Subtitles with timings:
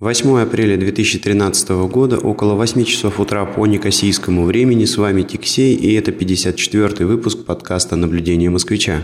[0.00, 4.86] 8 апреля 2013 года, около 8 часов утра по некосийскому времени.
[4.86, 9.02] С вами Тиксей, и это 54-й выпуск подкаста «Наблюдение москвича».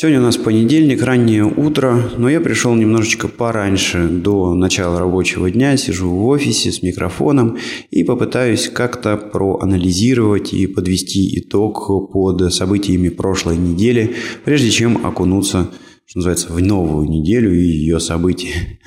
[0.00, 5.76] Сегодня у нас понедельник, раннее утро, но я пришел немножечко пораньше, до начала рабочего дня,
[5.76, 7.58] сижу в офисе с микрофоном
[7.90, 15.68] и попытаюсь как-то проанализировать и подвести итог под событиями прошлой недели, прежде чем окунуться,
[16.06, 18.78] что называется, в новую неделю и ее события.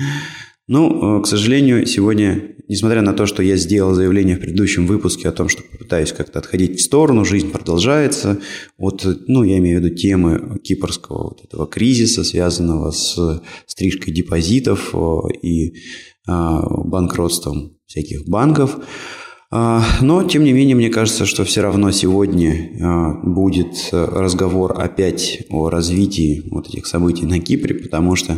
[0.73, 5.27] Ну, э, к сожалению, сегодня, несмотря на то, что я сделал заявление в предыдущем выпуске
[5.27, 8.39] о том, что попытаюсь как-то отходить в сторону, жизнь продолжается,
[8.77, 14.95] вот, ну, я имею в виду темы кипрского вот этого кризиса, связанного с стрижкой депозитов
[14.95, 15.73] э, и
[16.25, 18.77] а, банкротством всяких банков.
[19.51, 25.43] А, но, тем не менее, мне кажется, что все равно сегодня а, будет разговор опять
[25.49, 28.37] о развитии вот этих событий на Кипре, потому что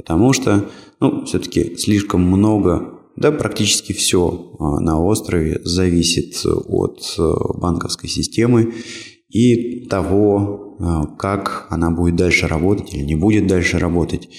[0.00, 7.32] Потому что, ну, все-таки слишком много, да, практически все а, на острове зависит от э,
[7.58, 8.72] банковской системы
[9.28, 14.30] и того, а, как она будет дальше работать или не будет дальше работать.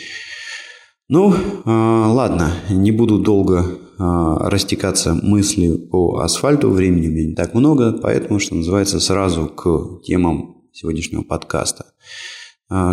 [1.10, 1.32] Ну,
[1.66, 8.00] а, ладно, не буду долго растекаться мысли по асфальту, времени у меня не так много,
[8.02, 11.86] поэтому, что называется, сразу к темам сегодняшнего подкаста.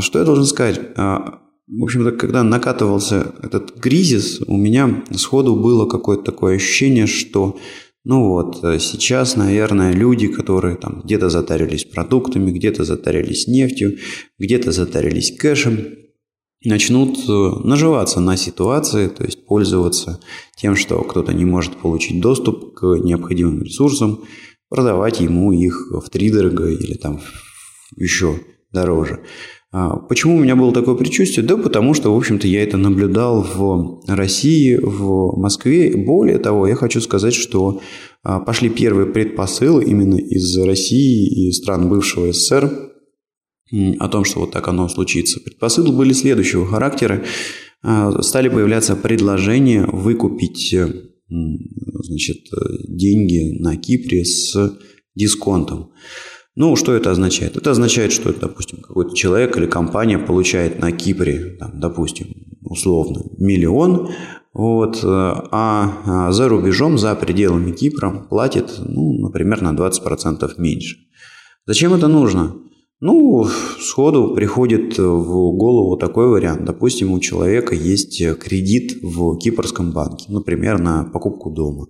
[0.01, 0.79] Что я должен сказать?
[1.69, 7.59] В общем-то, когда накатывался этот кризис, у меня сходу было какое-то такое ощущение, что
[8.05, 13.99] ну вот, сейчас, наверное, люди, которые там где-то затарились продуктами, где-то затарились нефтью,
[14.39, 15.79] где-то затарились кэшем,
[16.65, 17.33] начнут э,
[17.65, 20.21] наживаться на ситуации, то есть пользоваться
[20.57, 24.25] тем, что кто-то не может получить доступ к необходимым ресурсам,
[24.69, 27.21] продавать ему их в три дорого или там
[27.97, 28.41] еще
[28.73, 29.21] дороже.
[29.71, 31.47] А, почему у меня было такое предчувствие?
[31.47, 35.95] Да потому что, в общем-то, я это наблюдал в России, в Москве.
[35.95, 37.81] Более того, я хочу сказать, что
[38.23, 42.93] а, пошли первые предпосылы именно из России и стран бывшего СССР
[43.99, 45.41] о том, что вот так оно случится.
[45.41, 47.23] Предпосылы были следующего характера.
[47.83, 50.75] А, стали появляться предложения выкупить
[51.29, 52.39] значит,
[52.89, 54.79] деньги на Кипре с
[55.15, 55.91] дисконтом.
[56.61, 57.57] Ну, что это означает?
[57.57, 62.27] Это означает, что, допустим, какой-то человек или компания получает на Кипре, там, допустим,
[62.63, 64.09] условно, миллион,
[64.53, 70.97] вот, э, а, а за рубежом, за пределами Кипра платит, ну, например, на 20% меньше.
[71.65, 72.57] Зачем это нужно?
[72.99, 73.47] Ну,
[73.81, 76.65] сходу приходит в голову такой вариант.
[76.65, 81.87] Допустим, у человека есть кредит в кипрском банке, например, на покупку дома.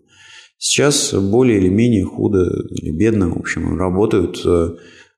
[0.58, 4.70] Сейчас более или менее худо или бедно, в общем, работают э,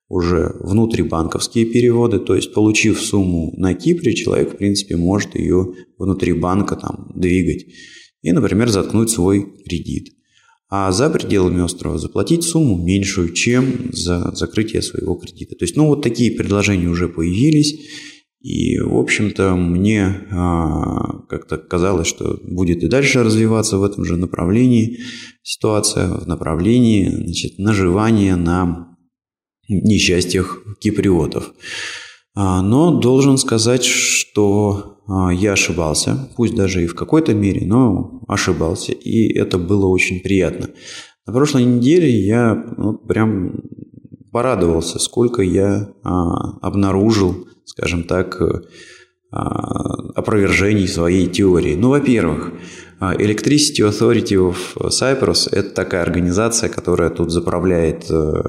[0.08, 6.34] уже внутрибанковские переводы, то есть получив сумму на Кипре, человек, в принципе, может ее внутри
[6.34, 7.64] банка там двигать
[8.22, 10.12] и, например, заткнуть свой кредит.
[10.68, 15.56] А за пределами острова заплатить сумму меньшую, чем за закрытие своего кредита.
[15.56, 17.88] То есть, ну, вот такие предложения уже появились.
[18.40, 24.16] И, в общем-то, мне а, как-то казалось, что будет и дальше развиваться в этом же
[24.16, 24.98] направлении
[25.42, 28.96] ситуация, в направлении значит, наживания на
[29.68, 31.52] несчастьях киприотов.
[32.34, 38.22] А, но должен сказать, что а, я ошибался, пусть даже и в какой-то мере, но
[38.26, 40.70] ошибался, и это было очень приятно.
[41.26, 43.60] На прошлой неделе я ну, прям
[44.30, 48.62] порадовался, сколько я а, обнаружил скажем так, э,
[49.32, 51.76] а, опровержений своей теории.
[51.76, 52.52] Ну, во-первых,
[52.98, 54.56] а, Electricity Authority of
[54.88, 58.42] Cyprus– это такая организация, которая тут заправляет э,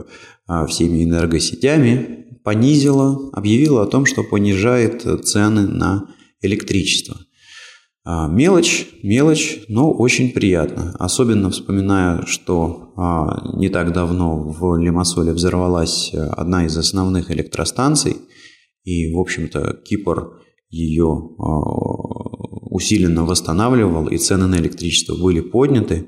[0.48, 6.10] а, всеми энергосетями, понизила, объявила о том, что понижает цены на
[6.42, 7.18] электричество.
[8.06, 10.96] Мелочь, мелочь, но очень приятно.
[10.98, 12.94] Особенно вспоминая, что
[13.56, 18.18] не так давно в Лимассоле взорвалась э, одна из основных электростанций–
[18.84, 21.06] и, в общем-то, Кипр ее
[21.38, 21.44] а,
[22.70, 26.08] усиленно восстанавливал, и цены на электричество были подняты.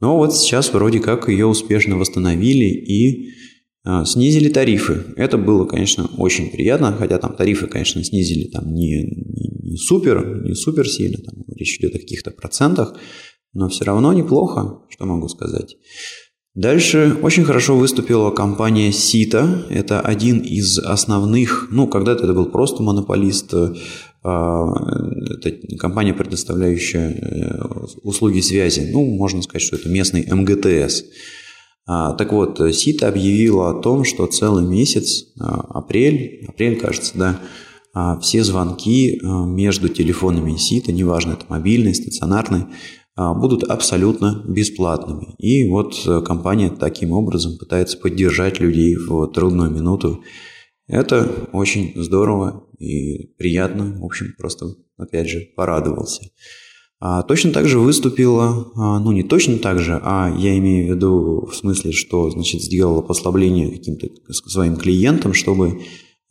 [0.00, 3.30] Но вот сейчас вроде как ее успешно восстановили и
[3.84, 5.04] а, снизили тарифы.
[5.16, 9.04] Это было, конечно, очень приятно, хотя там тарифы, конечно, снизили там не,
[9.64, 12.94] не, супер, не супер сильно, там речь идет о каких-то процентах,
[13.52, 15.76] но все равно неплохо, что могу сказать.
[16.54, 19.66] Дальше очень хорошо выступила компания Сита.
[19.70, 23.52] Это один из основных, ну, когда-то это был просто монополист,
[24.22, 24.72] а,
[25.42, 27.60] это компания, предоставляющая
[28.04, 28.88] услуги связи.
[28.92, 31.02] Ну, можно сказать, что это местный МГТС.
[31.86, 37.40] А, так вот, СИТа объявила о том, что целый месяц, апрель, апрель, кажется, да,
[38.20, 42.66] все звонки между телефонами СИТа, неважно, это мобильный, стационарный,
[43.16, 45.34] будут абсолютно бесплатными.
[45.38, 45.94] И вот
[46.26, 50.22] компания таким образом пытается поддержать людей в трудную минуту
[50.86, 53.98] это очень здорово и приятно.
[54.00, 56.30] В общем, просто, опять же, порадовался.
[57.00, 60.96] А точно так же выступила, а, ну не точно так же, а я имею в
[60.96, 65.80] виду в смысле, что значит сделала послабление каким-то своим клиентам, чтобы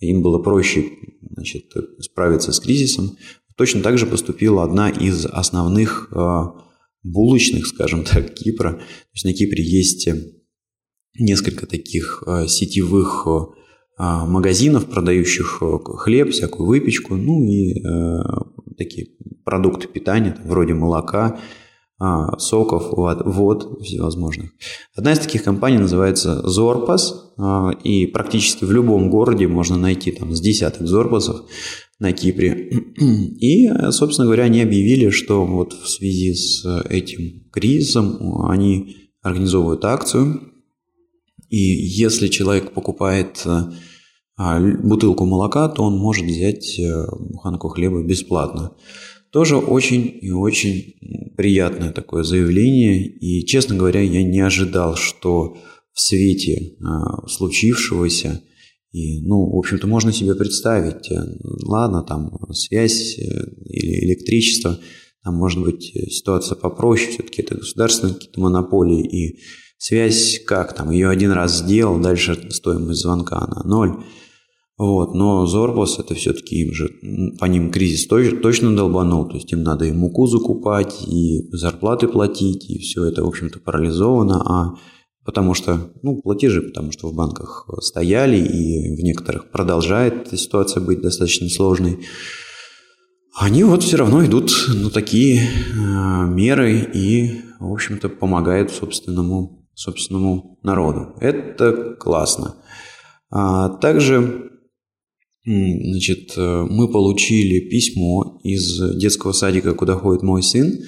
[0.05, 0.85] им было проще
[1.21, 3.17] значит, справиться с кризисом.
[3.55, 6.55] Точно так же поступила одна из основных а,
[7.03, 8.73] булочных, скажем так, Кипра.
[8.73, 10.07] То есть на Кипре есть
[11.17, 13.27] несколько таких а, сетевых
[13.95, 18.23] магазинов, продающих э, хлеб, всякую выпечку, ну и э,
[18.75, 19.09] такие
[19.45, 21.39] продукты питания, вроде молока,
[22.00, 24.51] а, соков, вод, всевозможных.
[24.95, 30.36] Одна из таких компаний называется Зорпас, а, и практически в любом городе можно найти там
[30.36, 31.42] с десяток Зорпасов
[32.00, 32.69] на Кипре.
[33.40, 40.54] И, собственно говоря, они объявили, что вот в связи с этим кризисом они организовывают акцию,
[41.54, 43.62] и если человек покупает э,
[44.36, 48.72] а, бутылку молока, то он может взять э, буханку хлеба бесплатно.
[49.33, 50.95] Тоже очень и очень
[51.35, 53.06] приятное такое заявление.
[53.06, 55.57] И, честно говоря, я не ожидал, что
[55.91, 58.41] в свете а, случившегося,
[58.91, 61.15] и, ну, в общем-то, можно себе представить, э,
[61.65, 64.80] ладно, там связь или электричество,
[65.24, 69.39] там может быть ситуация попроще, все-таки это государственные какие-то монополии, и
[69.85, 74.01] Связь как там, ее один раз сделал, дальше стоимость звонка на ноль.
[74.77, 76.89] Вот, но Зорбос это все-таки им же,
[77.39, 82.69] по ним кризис точно долбанул, то есть им надо и муку закупать, и зарплаты платить,
[82.69, 84.75] и все это, в общем-то, парализовано, а
[85.23, 91.01] потому что, ну, платежи, потому что в банках стояли, и в некоторых продолжает ситуация быть
[91.01, 91.99] достаточно сложной.
[93.35, 100.59] Они вот все равно идут на такие э, меры и, в общем-то, помогают собственному собственному
[100.63, 101.15] народу.
[101.19, 102.55] Это классно.
[103.31, 104.51] А также
[105.45, 110.80] значит, мы получили письмо из детского садика, куда ходит мой сын.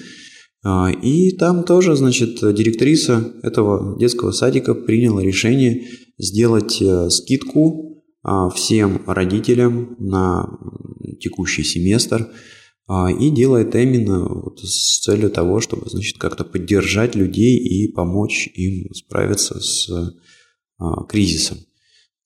[0.64, 5.86] А, и там тоже, значит, директриса этого детского садика приняла решение
[6.18, 10.48] сделать э, скидку а, всем родителям на
[11.20, 12.28] текущий семестр–
[12.88, 18.48] а, и делает именно вот с целью того, чтобы, значит, как-то поддержать людей и помочь
[18.54, 19.90] им справиться с
[21.08, 21.58] кризисом.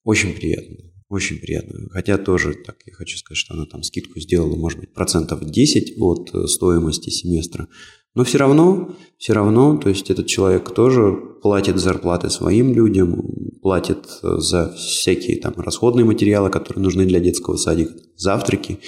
[0.04, 0.76] Очень приятно,
[1.10, 1.88] очень приятно.
[1.90, 5.94] Хотя тоже, так я хочу сказать, что она там скидку сделала, может быть, процентов 10
[5.98, 7.68] от э, стоимости семестра.
[8.14, 11.12] Но все равно, все равно, то есть этот человек тоже
[11.42, 13.22] платит зарплаты своим людям,
[13.60, 18.78] платит э, за всякие там расходные материалы, которые нужны для детского садика, завтраки,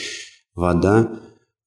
[0.55, 1.21] вода.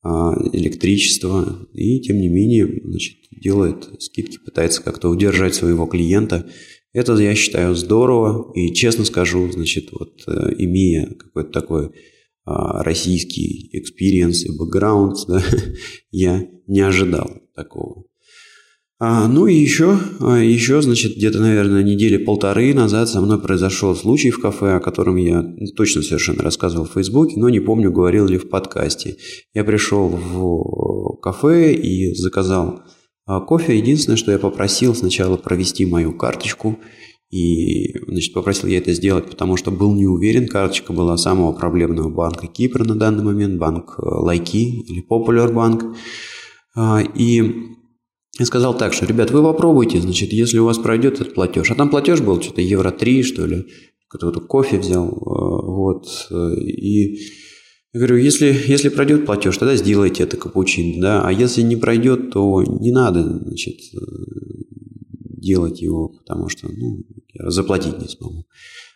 [0.07, 6.45] А, электричество, и тем не менее значит, делает скидки, пытается как-то удержать своего клиента.
[6.95, 11.91] Это, я считаю, здорово, и честно скажу, значит, вот э, имея какой-то такой
[12.45, 15.43] а, российский experience и бэкграунд, да,
[16.11, 18.05] я не ожидал такого.
[18.97, 23.93] А, ну и еще, а, еще, значит, где-то, наверное, недели полторы назад со мной произошел
[23.93, 25.43] случай в кафе, о котором я
[25.75, 29.17] точно совершенно рассказывал в Фейсбуке, но не помню, говорил ли в подкасте.
[29.53, 32.83] Я пришел в кафе и заказал
[33.25, 33.77] а, кофе.
[33.77, 36.79] Единственное, что я попросил сначала провести мою карточку.
[37.31, 40.47] И, значит, попросил я это сделать, потому что был не уверен.
[40.47, 45.95] Карточка была самого проблемного банка Кипра на данный момент, банк э, Лайки или Popular Bank.
[47.15, 47.75] И
[48.37, 51.71] я сказал так, что, ребят, вы попробуйте, значит, если у вас пройдет этот платеж.
[51.71, 53.65] А там платеж был что-то евро 3, что ли.
[54.09, 55.07] Какой-то кофе взял.
[55.07, 56.07] Э, вот.
[56.31, 57.17] И
[57.95, 61.21] я говорю, если, если пройдет платеж, тогда сделайте это капучино, да.
[61.25, 63.97] А если не пройдет, то не надо, значит, э,
[65.37, 68.47] делать его, потому что, ну, я заплатить не смогу.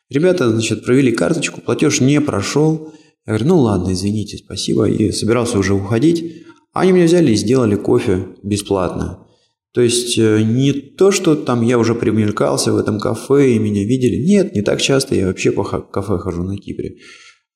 [0.09, 2.91] Ребята, значит, провели карточку, платеж не прошел.
[3.25, 4.89] Я говорю, ну ладно, извините, спасибо.
[4.89, 6.43] И собирался уже уходить.
[6.73, 9.25] Они мне взяли и сделали кофе бесплатно.
[9.71, 13.85] То есть э, не то, что там я уже примелькался в этом кафе и меня
[13.85, 14.21] видели.
[14.25, 15.15] Нет, не так часто.
[15.15, 16.97] Я вообще по кафе хожу на Кипре.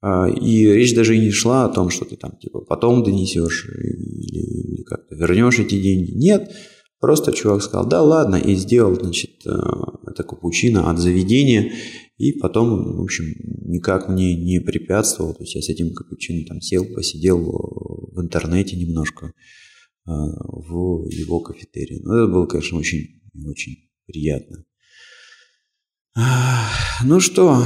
[0.05, 3.69] А, и речь даже и не шла о том, что ты там типа потом донесешь
[3.69, 6.11] или, как-то вернешь эти деньги.
[6.11, 6.51] Нет,
[6.99, 9.49] просто чувак сказал, да ладно, и сделал, значит, э,
[10.05, 11.71] это капучино от заведения.
[12.17, 13.23] И потом, в общем,
[13.65, 15.35] никак мне не препятствовал.
[15.35, 19.31] То есть я с этим капучино там сел, посидел в интернете немножко
[20.05, 22.01] в его кафетерии.
[22.03, 24.65] Но это было, конечно, очень, очень приятно.
[27.03, 27.63] Ну что,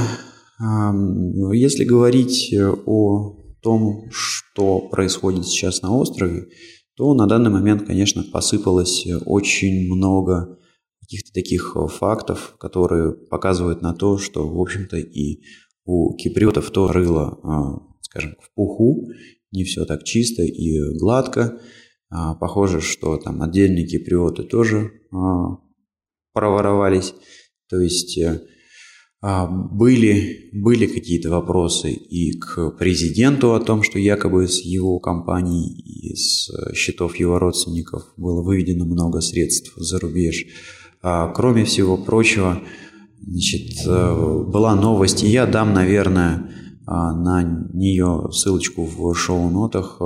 [0.60, 2.54] если говорить
[2.86, 6.48] о том, что происходит сейчас на острове,
[6.96, 10.58] то на данный момент, конечно, посыпалось очень много
[11.00, 15.40] каких-то таких фактов, которые показывают на то, что, в общем-то, и
[15.84, 19.08] у киприотов то рыло, а, скажем, в пуху,
[19.52, 21.60] не все так чисто и гладко.
[22.10, 25.56] А, похоже, что там отдельные киприоты тоже а,
[26.34, 27.14] проворовались.
[27.70, 28.42] То есть э,
[29.20, 36.14] были, были какие-то вопросы и к президенту о том, что якобы с его компаний и
[36.14, 40.46] с счетов его родственников было выведено много средств за рубеж.
[41.02, 42.60] А, кроме всего прочего,
[43.20, 46.50] значит, э, была новость, и я дам, наверное,
[46.86, 50.00] а, на нее ссылочку в шоу-нотах.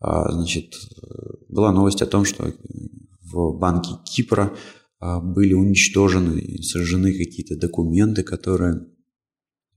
[0.00, 0.74] Значит,
[1.48, 2.52] была новость о том, что
[3.32, 4.56] в банке Кипра а,
[5.22, 8.86] были уничтожены сожжены какие-то документы, которые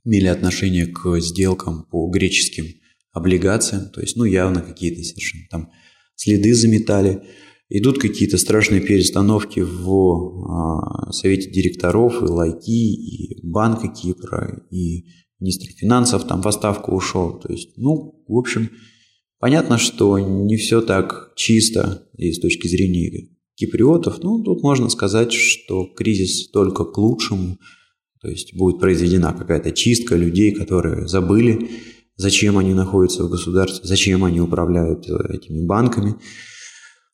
[0.04, 2.66] имели отношение к сделкам по греческим
[3.12, 5.72] облигациям, то есть, ну, явно какие-то совершенно там
[6.16, 7.24] следы заметали.
[7.70, 9.90] Идут какие-то страшные перестановки в
[10.48, 15.06] а, Совете директоров, и Лайки, и Банка Кипра, и
[15.40, 17.40] министр финансов там в отставку ушел.
[17.40, 18.70] То есть, ну, в общем,
[19.40, 25.32] понятно, что не все так чисто и с точки зрения киприотов, ну, тут можно сказать,
[25.34, 27.58] что кризис только к лучшему,
[28.22, 31.70] то есть будет произведена какая-то чистка людей, которые забыли,
[32.18, 36.16] зачем они находятся в государстве, зачем они управляют э, этими банками.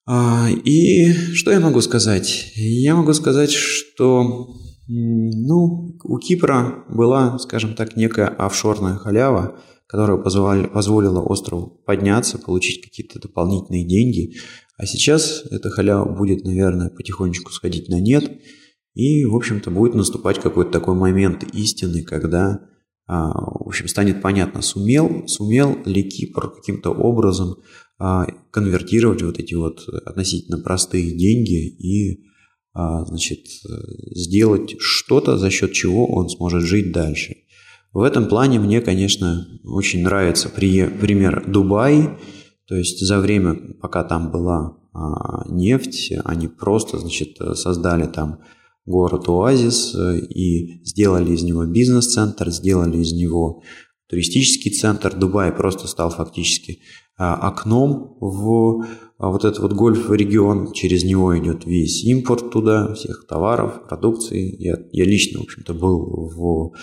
[0.07, 2.51] А, и что я могу сказать?
[2.55, 4.47] Я могу сказать, что
[4.87, 9.59] ну, у Кипра была, скажем так, некая офшорная халява,
[9.91, 14.37] которая позволила острову подняться, получить какие-то дополнительные деньги.
[14.77, 18.39] А сейчас эта халява будет, наверное, потихонечку сходить на нет.
[18.93, 22.61] И, в общем-то, будет наступать какой-то такой момент истины, когда,
[23.05, 27.57] а, в общем, станет понятно, сумел, сумел ли Кипр каким-то образом
[27.99, 32.23] а, конвертировать вот эти вот относительно простые деньги и,
[32.71, 33.41] а, значит,
[34.15, 37.35] сделать что-то, за счет чего он сможет жить дальше.
[37.93, 42.17] В этом плане мне, конечно, очень нравится пример Дубай,
[42.67, 48.39] то есть за время, пока там была а, нефть, они просто, значит, создали там
[48.85, 53.61] город Оазис э, и сделали из него бизнес-центр, сделали из него
[54.11, 55.15] туристический центр.
[55.15, 56.79] Дубай просто стал фактически
[57.17, 58.85] а, окном в
[59.17, 64.55] а вот этот вот гольф-регион, через него идет весь импорт туда, всех товаров, продукции.
[64.59, 66.73] Я, я лично, в общем-то, был в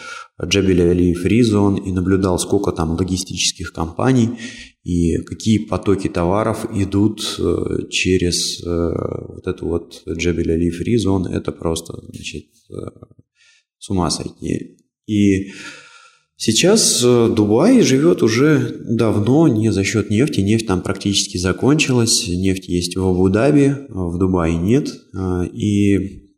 [0.44, 4.38] Джабеле Али Фризон и наблюдал, сколько там логистических компаний
[4.84, 11.26] и какие потоки товаров идут э, через э, вот эту вот Джабель Али Фризон.
[11.26, 12.74] Это просто, значит, э,
[13.78, 14.78] с ума сойти.
[15.08, 15.50] И
[16.40, 20.38] Сейчас э, Дубай живет уже давно не за счет нефти.
[20.38, 22.28] Нефть там практически закончилась.
[22.28, 24.88] Нефть есть в Абу-Даби, в Дубае нет.
[25.16, 26.28] А, и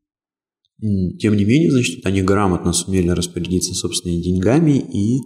[0.80, 5.18] тем не менее, значит, они грамотно сумели распорядиться собственными деньгами и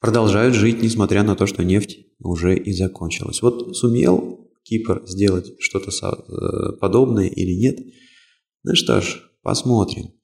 [0.00, 3.40] продолжают жить, несмотря на то, что нефть уже и закончилась.
[3.40, 7.78] Вот сумел Кипр сделать что-то э, подобное или нет?
[8.64, 10.17] Ну что ж, посмотрим.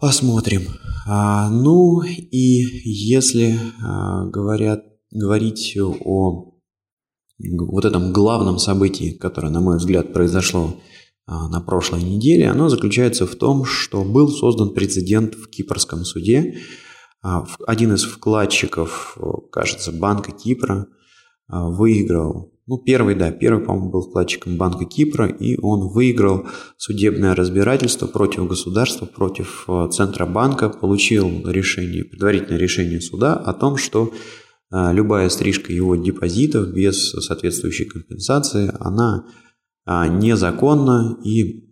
[0.00, 0.62] Посмотрим.
[1.08, 6.54] А, ну и если а, говорят, говорить о
[7.38, 10.76] вот этом главном событии, которое, на мой взгляд, произошло
[11.26, 16.58] а, на прошлой неделе, оно заключается в том, что был создан прецедент в Кипрском суде.
[17.20, 19.18] А, один из вкладчиков,
[19.50, 20.86] кажется, Банка Кипра
[21.48, 26.46] а, выиграл ну, первый, да, первый, по-моему, был вкладчиком Банка Кипра, и он выиграл
[26.76, 34.12] судебное разбирательство против государства, против э, Центробанка, получил решение, предварительное решение суда о том, что
[34.70, 39.24] э, любая стрижка его депозитов без соответствующей компенсации, она
[39.86, 41.64] э, незаконна и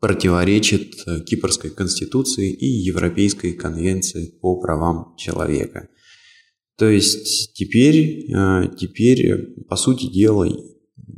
[0.00, 0.94] противоречит
[1.26, 5.88] Кипрской конституции и Европейской конвенции по правам человека.
[6.78, 10.46] То есть теперь, э, теперь, по сути дела,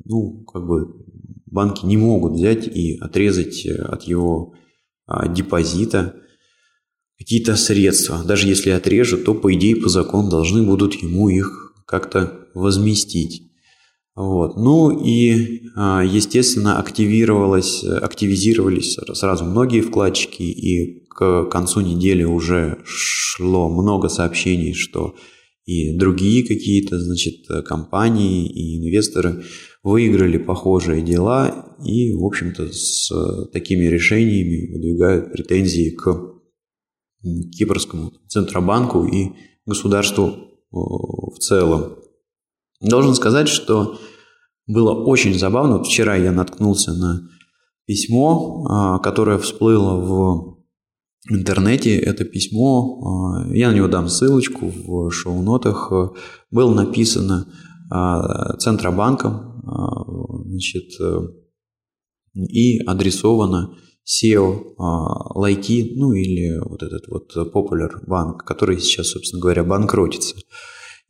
[0.06, 1.00] ну, как бы
[1.46, 4.54] банки не могут взять и отрезать э, от его
[5.06, 6.14] а, депозита
[7.18, 8.22] какие-то средства.
[8.24, 13.50] Даже если отрежут, то, по идее, по закону должны будут ему их как-то возместить.
[14.16, 14.56] Вот.
[14.56, 23.68] Ну и, а, естественно, активировалось, активизировались сразу многие вкладчики, и к концу недели уже шло
[23.68, 25.16] много сообщений, что
[25.70, 29.44] и другие какие-то, значит, компании и инвесторы
[29.84, 33.12] выиграли похожие дела и, в общем-то, с
[33.52, 36.40] такими решениями выдвигают претензии к
[37.56, 39.30] Кипрскому Центробанку и
[39.64, 40.34] государству
[40.72, 41.96] в целом.
[42.80, 44.00] Должен сказать, что
[44.66, 45.82] было очень забавно.
[45.84, 47.28] Вчера я наткнулся на
[47.86, 50.49] письмо, а, которое всплыло в
[51.28, 51.96] интернете.
[51.98, 55.92] Это письмо, а, я на него дам ссылочку в шоу-нотах,
[56.50, 57.52] было написано
[57.90, 59.48] а, Центробанком
[60.46, 60.90] значит,
[62.34, 64.74] и адресовано SEO
[65.34, 70.36] лайки, ну или вот этот вот Popular банк, который сейчас, собственно говоря, банкротится.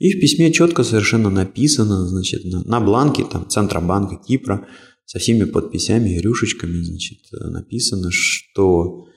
[0.00, 4.66] И в письме четко совершенно написано, значит, на, бланке там Центробанка Кипра
[5.04, 9.09] со всеми подписями и рюшечками, значит, написано, что, а,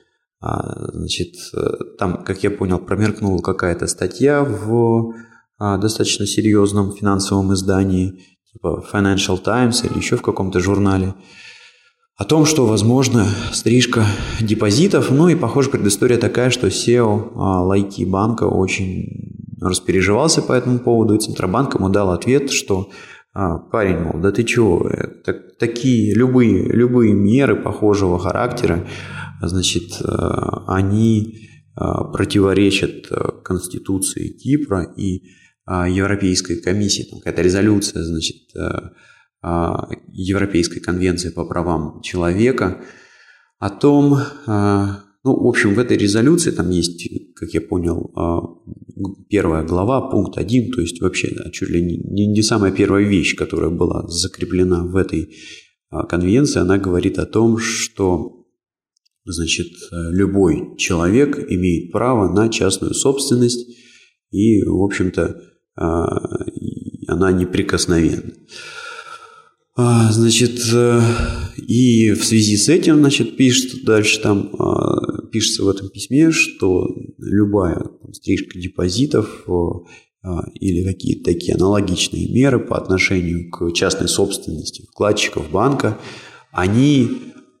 [0.92, 1.34] значит,
[1.98, 5.14] там, как я понял, промеркнула какая-то статья в
[5.58, 8.20] а, достаточно серьезном финансовом издании,
[8.52, 11.14] типа Financial Times или еще в каком-то журнале,
[12.16, 14.04] о том, что возможно стрижка
[14.40, 15.10] депозитов.
[15.10, 21.14] Ну и, похоже, предыстория такая, что SEO а, лайки банка очень распереживался по этому поводу,
[21.14, 22.90] и Центробанк ему дал ответ, что
[23.32, 24.88] а, парень, мол, да ты чего,
[25.24, 28.86] так, такие любые, любые меры похожего характера,
[29.48, 33.08] значит, а, они а, противоречат
[33.44, 35.22] Конституции Кипра и
[35.66, 38.36] Европейской комиссии, там какая-то резолюция, значит,
[40.12, 42.82] Европейской конвенции по правам человека
[43.58, 48.12] о том, ну, в общем, в этой резолюции там есть, как я понял,
[49.30, 53.70] первая глава, пункт один, то есть вообще чуть ли не, не самая первая вещь, которая
[53.70, 55.34] была закреплена в этой
[56.10, 58.43] конвенции, она говорит о том, что
[59.24, 63.66] значит, любой человек имеет право на частную собственность
[64.30, 65.40] и, в общем-то,
[65.76, 66.06] а,
[67.06, 68.32] она неприкосновенна.
[69.76, 71.00] Значит, э,
[71.66, 74.52] и в связи с этим, значит, пишет дальше там
[75.34, 76.86] пишется в этом письме, что
[77.18, 84.86] любая там, стрижка депозитов а, или какие-то такие аналогичные меры по отношению к частной собственности
[84.92, 85.98] вкладчиков банка,
[86.52, 87.10] они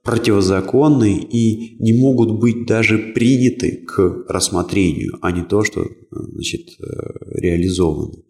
[0.04, 7.40] противозаконны и не могут быть даже приняты к рассмотрению, а не то, что значит, э,
[7.40, 8.22] реализованы.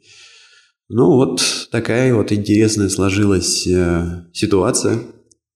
[0.89, 5.01] Ну вот такая вот интересная сложилась э, ситуация.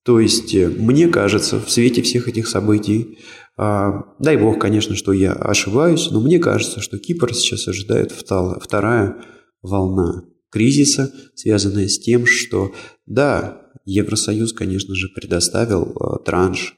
[0.05, 3.19] То есть э, мне кажется, в свете всех этих событий
[3.57, 9.17] а, дай бог, конечно, что я ошибаюсь, но мне кажется, что Кипр сейчас ожидает вторая
[9.63, 12.73] волна кризиса, связанная с тем, что
[13.07, 16.77] да, Евросоюз, конечно же, предоставил а, транш,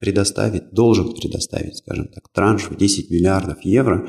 [0.00, 4.08] предоставить, должен предоставить, скажем так, транш в 10 миллиардов евро,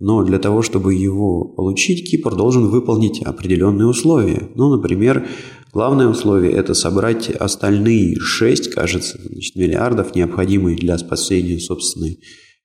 [0.00, 4.48] но для того, чтобы его получить, Кипр должен выполнить определенные условия.
[4.54, 5.28] Ну, например,
[5.72, 12.20] Главное условие– это собрать остальные 6, кажется, значит, миллиардов, необходимые для спасения собственной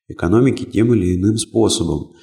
[0.08, 2.14] экономики тем или иным способом.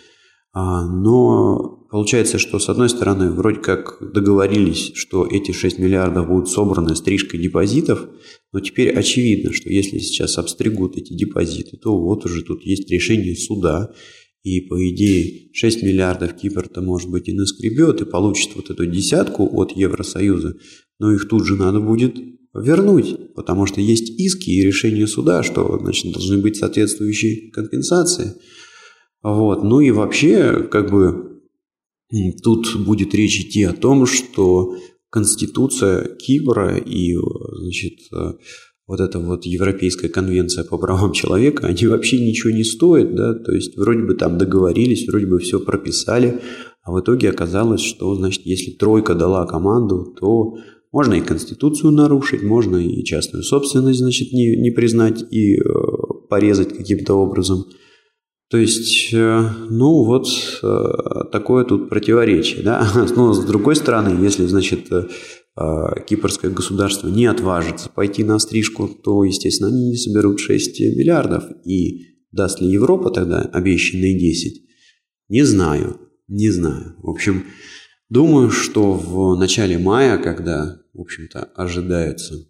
[0.53, 6.49] А, но получается, что с одной стороны вроде как договорились, что эти 6 миллиардов будут
[6.49, 8.09] собраны стрижкой депозитов,
[8.53, 13.37] но теперь очевидно, что если сейчас обстригут эти депозиты, то вот уже тут есть решение
[13.37, 13.93] суда,
[14.43, 19.49] и, по идее, 6 миллиардов Кипр-то, может быть, и наскребет, и получит вот эту десятку
[19.61, 20.55] от Евросоюза,
[20.99, 22.17] но их тут же надо будет
[22.55, 28.35] вернуть, потому что есть иски и решение суда, что, значит, должны быть соответствующие компенсации.
[29.23, 29.63] Вот.
[29.63, 31.30] Ну и вообще, как бы,
[32.43, 34.77] тут будет речь идти о том, что
[35.11, 37.99] Конституция Кипра и, значит,
[38.91, 43.53] вот эта вот Европейская конвенция по правам человека, они вообще ничего не стоят, да, то
[43.53, 46.41] есть вроде бы там договорились, вроде бы все прописали,
[46.83, 50.57] а в итоге оказалось, что, значит, если тройка дала команду, то
[50.91, 55.63] можно и Конституцию нарушить, можно и частную собственность, значит, не, не признать и э,
[56.29, 57.67] порезать каким-то образом.
[58.51, 60.27] То есть, э, ну вот
[60.63, 60.85] э,
[61.31, 62.85] такое тут противоречие, да.
[63.17, 65.07] Но с другой стороны, если, значит, э,
[66.09, 71.45] кипрское государство не отважится пойти на стрижку, то, естественно, они не соберут 6 миллиардов.
[71.65, 74.63] И даст ли Европа тогда обещанные 10?
[75.29, 76.97] Не знаю, не знаю.
[76.99, 77.45] В общем,
[78.09, 82.50] думаю, что в начале мая, когда, в общем-то, ожидаются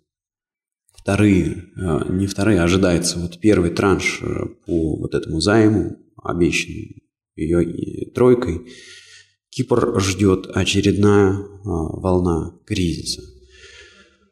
[1.03, 7.03] вторые, а, не вторые, а ожидается вот первый транш э, по вот этому займу, обещанный
[7.37, 8.67] ее тройкой,
[9.51, 13.23] Кипр ждет очередная волна кризиса.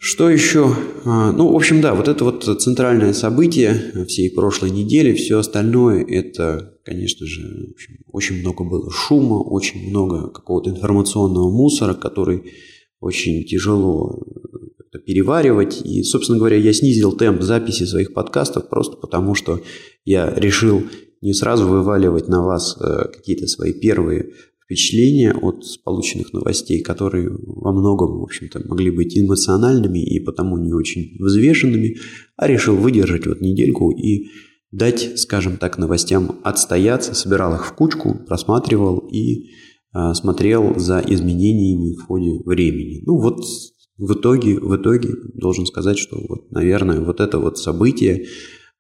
[0.01, 0.73] Что еще?
[1.05, 5.13] А, ну, в общем, да, вот это вот центральное событие всей прошлой недели.
[5.13, 11.51] Все остальное это, конечно же, в общем, очень много было шума, очень много какого-то информационного
[11.51, 12.53] мусора, который
[13.01, 14.23] очень тяжело
[15.09, 15.81] переваривать.
[15.87, 19.63] И, собственно говоря, я снизил темп записи своих подкастов просто потому, что
[20.05, 20.83] я решил
[21.23, 27.73] не сразу вываливать на вас э, какие-то свои первые впечатления от полученных новостей, которые во
[27.73, 31.97] многом, в общем-то, могли быть эмоциональными и потому не очень взвешенными,
[32.37, 34.27] а решил выдержать вот недельку и
[34.73, 39.47] дать, скажем так, новостям отстояться, собирал их в кучку, просматривал и
[39.95, 43.03] э, смотрел за изменениями в ходе времени.
[43.07, 43.43] Ну вот
[43.99, 48.27] в итоге, в итоге должен сказать, что вот, наверное, вот это вот событие,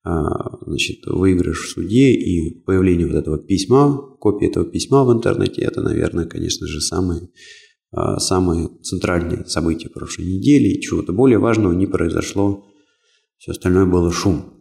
[0.04, 5.62] а, значит, выигрыш в суде и появление вот этого письма, копии этого письма в интернете,
[5.62, 7.28] это, наверное, конечно же, самые,
[7.90, 10.68] а, самые центральные события прошлой недели.
[10.68, 12.64] И чего-то более важного не произошло.
[13.38, 14.58] Все остальное было шум.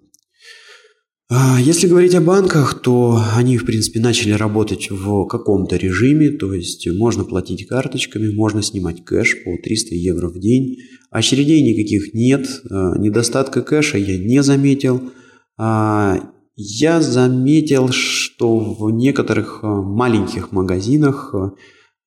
[1.30, 6.54] А, если говорить о банках, то они, в принципе, начали работать в каком-то режиме, то
[6.54, 10.78] есть можно платить карточками, можно снимать кэш по 300 евро в день.
[11.12, 15.02] Очередей никаких нет, недостатка кэша я не заметил–
[15.58, 16.20] а,
[16.56, 21.34] я заметил, что в некоторых маленьких магазинах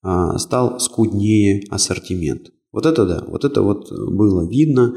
[0.02, 2.50] а, стал скуднее ассортимент.
[2.72, 4.94] Вот это да, вот это вот было видно.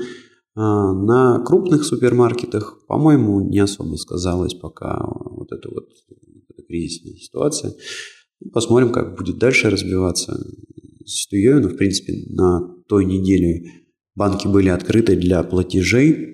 [0.55, 5.87] А, на крупных супермаркетах, по-моему, не особо сказалась пока вот эта вот
[6.49, 7.73] эта кризисная ситуация.
[8.51, 10.39] Посмотрим, как будет дальше разбиваться
[11.05, 11.59] ситуация.
[11.59, 13.63] Но, в принципе, на той неделе
[14.15, 16.33] банки были открыты для платежей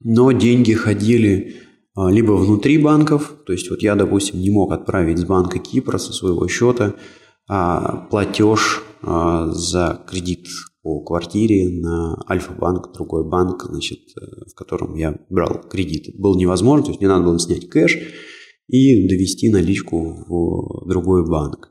[0.00, 1.56] но деньги ходили
[1.94, 5.98] а, либо внутри банков, то есть вот я, допустим, не мог отправить с банка Кипра
[5.98, 6.94] со своего счета
[7.48, 10.46] а, платеж а, за кредит
[10.88, 16.08] по квартире на Альфа-банк, другой банк, значит, э, в котором я брал кредит.
[16.08, 17.98] Это было невозможно, то есть мне надо было снять кэш
[18.68, 21.70] и довести наличку в другой банк.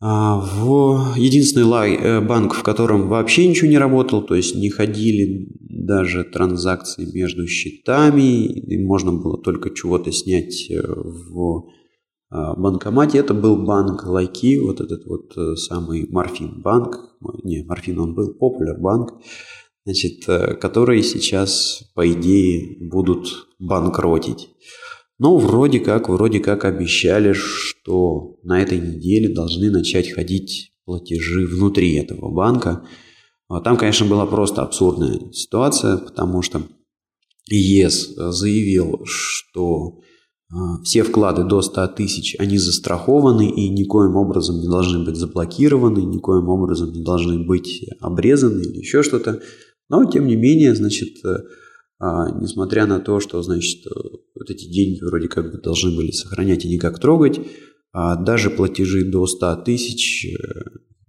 [0.00, 4.68] А, в единственный лай, э, банк, в котором вообще ничего не работал, то есть не
[4.68, 11.68] ходили даже транзакции между счетами, и можно было только чего-то снять э, в
[12.30, 13.18] банкомате.
[13.18, 16.98] Это был банк Лайки, вот этот вот э, самый Морфин банк,
[17.42, 19.12] не, Морфин он был, Popular банк,
[19.84, 20.24] значит,
[20.60, 24.50] которые сейчас, по идее, будут банкротить.
[25.18, 31.94] Но вроде как, вроде как обещали, что на этой неделе должны начать ходить платежи внутри
[31.96, 32.86] этого банка.
[33.48, 36.62] А там, конечно, была просто абсурдная ситуация, потому что
[37.50, 40.07] ЕС заявил, что а,
[40.82, 46.48] все вклады до 100 тысяч, они застрахованы и никоим образом не должны быть заблокированы, никоим
[46.48, 49.42] образом не должны быть обрезаны или еще что-то.
[49.90, 51.16] Но, тем не менее, значит,
[51.98, 53.84] а, несмотря на то, что, значит,
[54.34, 57.40] вот эти деньги вроде как бы должны были сохранять и никак трогать,
[57.92, 60.36] а даже платежи до 100 тысяч э,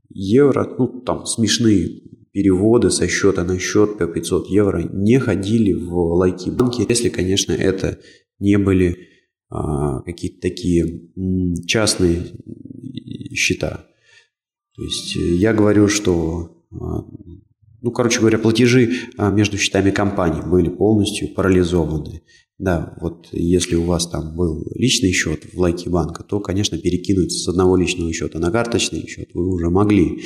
[0.10, 1.90] евро, ну, там смешные
[2.32, 7.52] переводы со счета на счет по 500 евро не ходили в лайки банки, если, конечно,
[7.52, 8.00] это
[8.40, 9.09] не были а,
[9.50, 11.10] какие-то такие
[11.66, 12.34] частные
[13.34, 13.86] счета.
[14.76, 17.04] То есть э, я говорю, что а,
[17.82, 22.22] ну, короче говоря, платежи а, между счетами компаний были полностью парализованы.
[22.58, 27.32] Да, вот если у вас там был личный счет в лайке банка, то, конечно, перекинуть
[27.32, 30.22] с одного личного счета на карточный счет вы уже могли.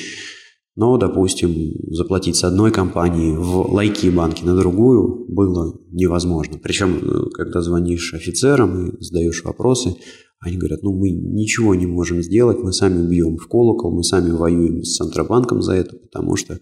[0.75, 1.53] Но, допустим,
[1.91, 6.57] заплатить с одной компании в лайки банки на другую было невозможно.
[6.61, 9.95] Причем, э, когда звонишь офицерам и задаешь вопросы,
[10.39, 14.31] они говорят, ну мы ничего не можем сделать, мы сами бьем в колокол, мы сами
[14.31, 16.59] воюем с Центробанком за это, потому что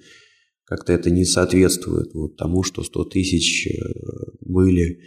[0.65, 3.71] как-то это не соответствует вот тому, что 100 тысяч э,
[4.41, 4.99] были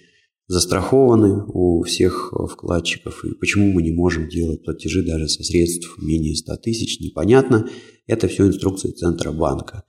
[0.47, 3.25] застрахованы у всех вкладчиков.
[3.25, 7.69] И почему мы не можем делать платежи даже со средств менее 100 тысяч, непонятно.
[8.07, 9.85] Это все инструкции Центробанка.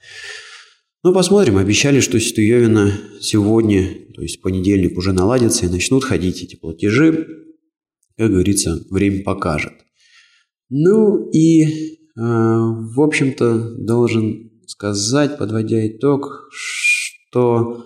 [1.03, 1.57] Ну, посмотрим.
[1.57, 7.27] Обещали, что Ситуевина сегодня, то есть понедельник уже наладится и начнут ходить эти платежи.
[8.17, 9.73] Как говорится, время покажет.
[10.69, 11.67] Ну и, э,
[12.15, 17.85] в общем-то, должен сказать, подводя итог, что,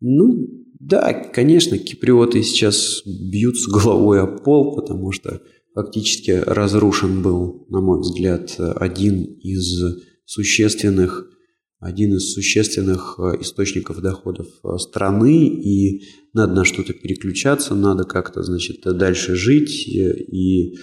[0.00, 0.48] ну,
[0.80, 5.40] да, конечно, киприоты сейчас бьются головой о пол, потому что
[5.78, 9.80] фактически разрушен был, на мой взгляд, один из
[10.24, 11.24] существенных
[11.78, 18.42] один из существенных э, источников доходов э, страны, и надо на что-то переключаться, надо как-то,
[18.42, 20.74] значит, дальше жить, и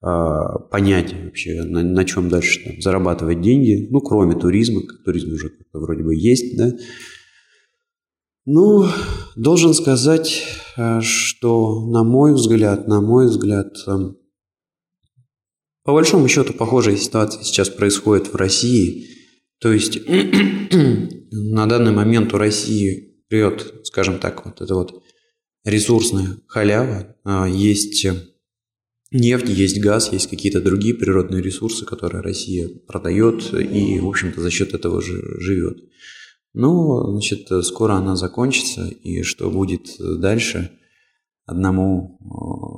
[0.00, 6.02] понять вообще, на, на чем дальше там, зарабатывать деньги, ну, кроме туризма, туризм уже вроде
[6.02, 6.72] бы есть, да.
[8.44, 8.86] Ну,
[9.36, 10.42] должен сказать,
[11.02, 13.76] что, на мой взгляд, на мой взгляд,
[15.84, 19.08] по большому счету похожая ситуация сейчас происходит в России.
[19.60, 19.98] То есть
[21.32, 25.02] на данный момент у России прет, скажем так, вот это вот
[25.64, 27.16] ресурсная халява.
[27.24, 28.06] А, есть
[29.10, 34.50] нефть, есть газ, есть какие-то другие природные ресурсы, которые Россия продает и, в общем-то, за
[34.50, 35.78] счет этого же живет.
[36.54, 40.70] Но, значит, скоро она закончится, и что будет дальше,
[41.46, 42.71] одному э,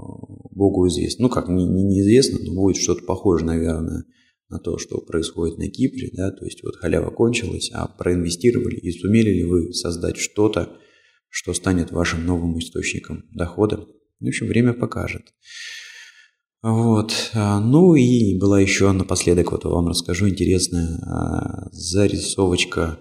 [0.55, 1.25] Богу известно.
[1.25, 4.05] Ну, как, не, не, неизвестно, но будет что-то похожее, наверное,
[4.49, 8.93] на то, что происходит на Кипре, да, то есть вот халява кончилась, а проинвестировали, и
[8.93, 10.77] сумели ли вы создать что-то,
[11.29, 13.87] что станет вашим новым источником дохода.
[14.21, 15.23] В общем, время покажет.
[16.63, 17.13] Вот.
[17.35, 23.01] А, ну и была еще напоследок, вот вам расскажу, интересная а, зарисовочка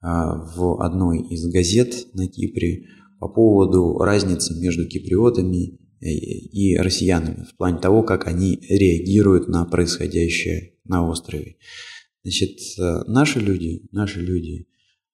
[0.00, 2.86] а, в одной из газет на Кипре
[3.20, 5.78] по поводу разницы между киприотами
[6.12, 11.56] и россиянами в плане того, как они реагируют на происходящее на острове.
[12.22, 12.58] Значит,
[13.06, 14.68] наши люди, наши люди,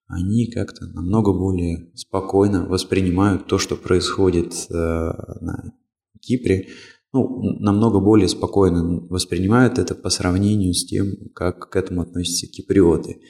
[0.06, 5.72] они как-то намного более спокойно воспринимают то, что происходит э, на
[6.20, 6.68] Кипре,
[7.12, 13.20] ну, намного более спокойно воспринимают это по сравнению с тем, как к этому относятся киприоты.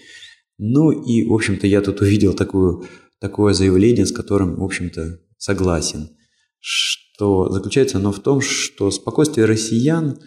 [0.59, 2.85] Ну и, в общем-то, я тут увидел такую,
[3.21, 6.11] такое заявление, с которым, в общем-то, согласен,
[6.59, 7.10] что
[7.51, 10.19] заключается оно в том, что спокойствие россиян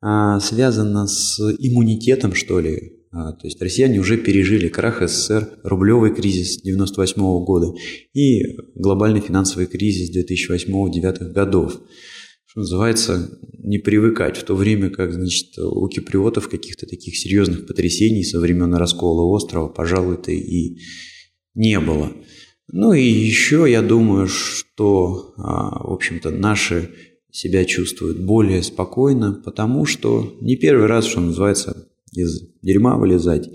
[0.00, 3.04] а, связано с иммунитетом, что ли.
[3.12, 7.72] А, то есть россияне уже пережили крах СССР, рублевый кризис 98 года
[8.14, 11.80] и глобальный финансовый кризис 2008-2009 годов
[12.50, 18.24] что называется, не привыкать, в то время как, значит, у киприотов каких-то таких серьезных потрясений
[18.24, 20.78] со времен раскола острова, пожалуй-то и
[21.54, 22.12] не было.
[22.72, 26.90] Ну и еще я думаю, что, а, в общем-то, наши
[27.32, 33.48] себя чувствуют более спокойно, потому что не первый раз, что называется, из дерьма вылезать.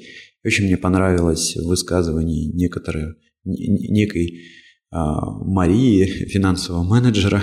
[0.43, 4.41] Очень мне понравилось высказывание некоторой, некой
[4.91, 7.41] а, Марии, финансового менеджера,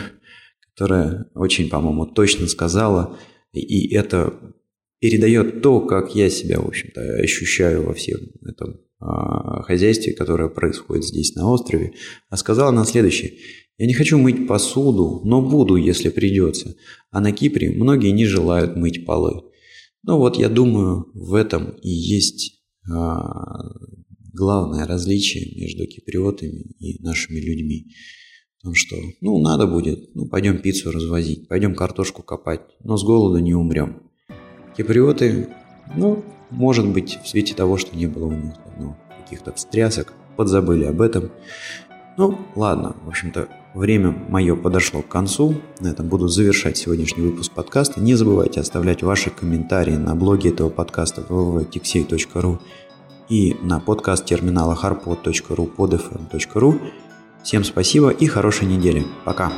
[0.60, 3.18] которая очень, по-моему, точно сказала,
[3.52, 4.34] и это
[5.00, 8.80] передает то, как я себя, в общем-то, ощущаю во всем этом
[9.62, 11.92] хозяйстве, которое происходит здесь на острове,
[12.28, 13.32] а сказала она следующее.
[13.78, 16.76] Я не хочу мыть посуду, но буду, если придется.
[17.10, 19.42] А на Кипре многие не желают мыть полы.
[20.04, 23.70] Ну вот, я думаю, в этом и есть а,
[24.32, 27.92] главное различие между киприотами и нашими людьми.
[28.58, 33.38] Потому что, ну, надо будет, ну, пойдем пиццу развозить, пойдем картошку копать, но с голоду
[33.38, 34.02] не умрем.
[34.76, 35.48] Киприоты,
[35.96, 40.84] ну, может быть, в свете того, что не было у них ну, каких-то встрясок, подзабыли
[40.84, 41.30] об этом.
[42.16, 45.54] Ну, ладно, в общем-то, время мое подошло к концу.
[45.80, 48.00] На этом буду завершать сегодняшний выпуск подкаста.
[48.00, 52.58] Не забывайте оставлять ваши комментарии на блоге этого подкаста www.tixey.ru
[53.28, 56.80] и на подкаст терминала harpod.ru podfm.ru
[57.42, 59.04] Всем спасибо и хорошей недели.
[59.24, 59.52] Пока.